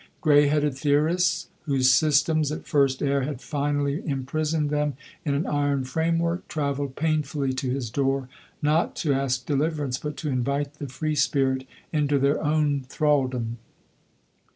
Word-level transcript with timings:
Gray 0.19 0.47
headed 0.47 0.75
theorists, 0.75 1.47
whose 1.65 1.91
systems, 1.91 2.51
at 2.51 2.65
first 2.65 3.03
air, 3.03 3.21
had 3.21 3.39
finally 3.39 4.01
imprisoned 4.03 4.71
them 4.71 4.95
in 5.23 5.35
an 5.35 5.45
iron 5.45 5.83
framework, 5.83 6.47
traveled 6.47 6.95
painfully 6.95 7.53
to 7.53 7.69
his 7.69 7.91
door, 7.91 8.27
not 8.63 8.95
to 8.95 9.13
ask 9.13 9.45
deliverance, 9.45 9.99
but 9.99 10.17
to 10.17 10.29
invite 10.29 10.79
the 10.79 10.87
free 10.89 11.13
spirit 11.13 11.67
into 11.93 12.17
their 12.17 12.43
own 12.43 12.81
thralldom. 12.89 13.57